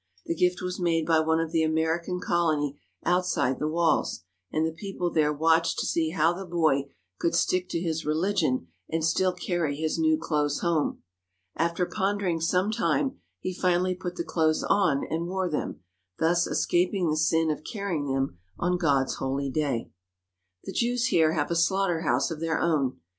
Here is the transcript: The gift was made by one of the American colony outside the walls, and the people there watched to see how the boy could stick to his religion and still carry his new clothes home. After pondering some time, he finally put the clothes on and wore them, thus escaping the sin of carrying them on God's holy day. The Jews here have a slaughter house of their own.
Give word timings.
The 0.25 0.33
gift 0.33 0.63
was 0.63 0.79
made 0.79 1.05
by 1.05 1.19
one 1.19 1.39
of 1.39 1.51
the 1.51 1.61
American 1.61 2.19
colony 2.19 2.75
outside 3.05 3.59
the 3.59 3.67
walls, 3.67 4.23
and 4.51 4.65
the 4.65 4.71
people 4.71 5.11
there 5.11 5.31
watched 5.31 5.77
to 5.77 5.85
see 5.85 6.09
how 6.09 6.33
the 6.33 6.43
boy 6.43 6.85
could 7.19 7.35
stick 7.35 7.69
to 7.69 7.79
his 7.79 8.03
religion 8.03 8.65
and 8.89 9.05
still 9.05 9.31
carry 9.31 9.75
his 9.75 9.99
new 9.99 10.17
clothes 10.17 10.61
home. 10.61 11.03
After 11.55 11.85
pondering 11.85 12.41
some 12.41 12.71
time, 12.71 13.19
he 13.41 13.53
finally 13.53 13.93
put 13.93 14.15
the 14.15 14.23
clothes 14.23 14.63
on 14.63 15.05
and 15.07 15.27
wore 15.27 15.47
them, 15.51 15.81
thus 16.17 16.47
escaping 16.47 17.11
the 17.11 17.15
sin 17.15 17.51
of 17.51 17.63
carrying 17.63 18.07
them 18.11 18.39
on 18.57 18.79
God's 18.79 19.17
holy 19.17 19.51
day. 19.51 19.91
The 20.63 20.73
Jews 20.73 21.09
here 21.09 21.33
have 21.33 21.51
a 21.51 21.55
slaughter 21.55 22.01
house 22.01 22.31
of 22.31 22.39
their 22.39 22.59
own. 22.59 22.97